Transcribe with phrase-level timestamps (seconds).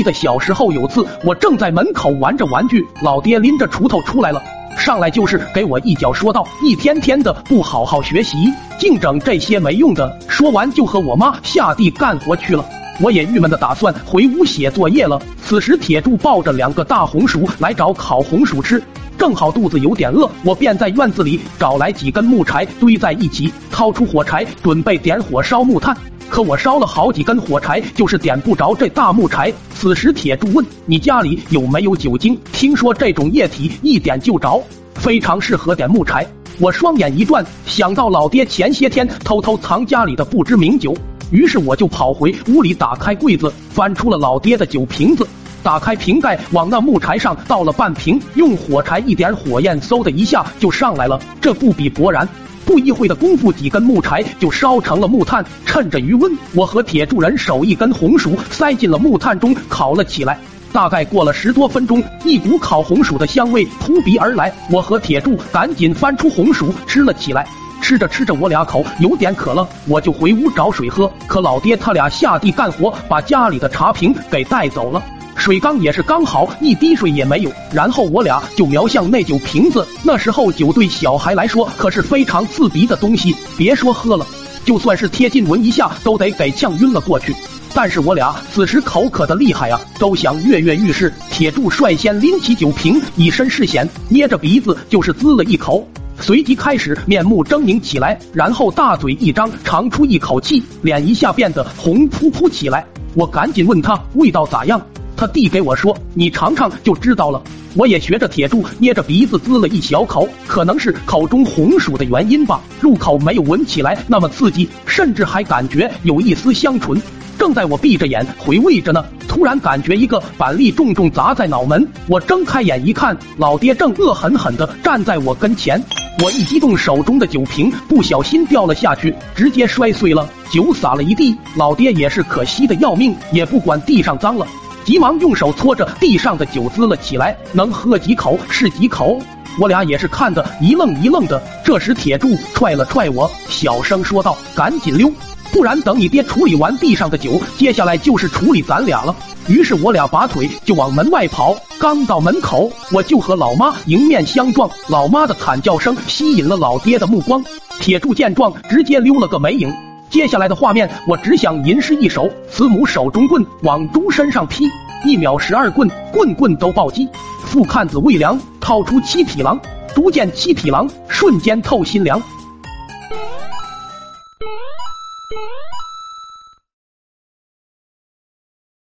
[0.00, 4.42] 记得小时候有次，我正在门口玩着玩具，老爹拎着锄头出来了，
[4.78, 12.64] 上来就是给我一脚，说道：“一天天的不好好学习，净整这些没用的。”说完就和我妈下地干活去了。
[13.02, 15.20] 我也郁闷的打算回屋写作业了。
[15.44, 18.82] 此时铁柱抱着两个大红薯来找烤红薯吃，
[19.18, 25.94] 正好肚子有点饿，我便在院子里找来几根木柴堆在一起，掏出火柴准备点火烧木炭。
[26.30, 29.52] 可我烧了好几根火柴，就是点不着这大木柴。
[29.74, 32.38] 此时铁柱问：“你家里有没有酒精？
[32.52, 34.62] 听说这种液体一点就着，
[34.94, 36.24] 非常适合点木柴。”
[36.60, 40.94] 我双眼一转，想到老爹前些天偷偷藏家里的不知名酒。
[41.32, 45.26] 于是我就跑回屋里，打开柜子，翻出了老爹的酒瓶子，
[45.64, 51.20] 打开瓶盖，往那木柴上倒了半瓶，用火柴一点，火焰嗖的一下就上来了。
[51.40, 52.28] 这不比勃然，
[52.70, 55.44] 不一会的功夫，几根木柴就烧成了木炭。
[55.66, 60.38] 趁着余温，我和铁柱人手一根红薯塞进了木炭中烤了起来。
[60.72, 67.44] 大概过了十多分钟，一股烤红薯的香味扑鼻而来，我和铁柱赶紧翻出红薯吃了起来。
[67.82, 71.10] 吃着吃着，我俩口有点渴了，我就回屋找水喝。
[71.26, 75.02] 可老爹他俩下地干活，把家里的茶瓶给带走了，
[75.50, 77.50] 水缸也是刚好一滴水也没有。
[77.72, 79.84] 然后我俩就瞄向那酒瓶子。
[80.04, 84.24] 那时候酒对小孩来说可是非常刺鼻的东西，别说喝了，
[84.64, 87.34] 就算是贴近闻一下，都得给呛晕了过去。
[87.74, 91.12] 但是我俩此时口渴的厉害啊，都想跃跃欲试。
[91.32, 95.84] 铁柱率先拎起酒瓶，以身试险，捏着鼻子就是滋了一口。
[96.20, 102.86] 随即开始面目狰狞起来，然后大嘴一张，长出一口气，脸一下变得红扑扑起来。
[103.16, 104.80] 我赶紧问他味道咋样，
[105.20, 107.42] 他递给我说：“你尝尝就知道了。”
[107.76, 116.98] 我也学着铁柱捏着鼻子滋了一小口，可能是口中红薯的原因吧，入口没有闻起来那么刺激，甚至还感觉有一丝香醇。
[117.38, 121.86] 正在我闭着眼回味着呢，突然感觉一个板栗重重砸在脑门。
[122.06, 125.78] 我睁开眼一看，老爹正恶狠狠地站在我跟前。
[126.24, 131.36] 我一激动，手中的酒瓶不小心掉了下去，直接摔碎了，酒洒了一地。
[131.56, 134.46] 老爹也是可惜的要命，也不管地上脏了，
[134.84, 139.18] 急忙用手搓着地上的酒滋了起来，能喝几口是几口。
[139.58, 141.42] 我俩也是看得一愣一愣的。
[141.64, 145.10] 这时铁柱踹了踹我，小声说道：“赶紧溜。”
[145.52, 149.14] 不然等你爹处理完地上的酒，接下来就是处理咱俩了。
[149.48, 151.56] 于是我俩拔腿就往门外跑。
[151.80, 154.70] 刚到门口，我就和老妈迎面相撞。
[154.86, 157.44] 老妈的惨叫声吸引了老爹的目光。
[157.80, 159.89] 铁柱见状，直接溜了个没影。
[160.10, 164.64] 接下来的画面，我只想吟诗一首：慈母手中棍，往猪身上劈，
[165.04, 167.08] 一秒十二棍，棍棍都暴击。
[167.46, 169.58] 父看子未凉，掏出七匹狼，
[169.94, 172.20] 猪见七匹狼，瞬间透心凉。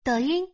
[0.02, 0.44] 抖音。